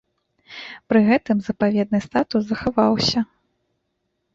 [0.93, 3.19] Пры гэтым запаведны статус захаваўся.